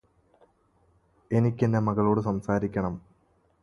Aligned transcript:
എനിക്കെന്റെ 1.31 1.79
മകളോട് 1.79 2.21
സംസാരിക്കണം 2.21 2.95